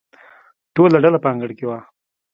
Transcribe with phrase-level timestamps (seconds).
[0.75, 1.79] ټوله ډله په انګړ کې وه.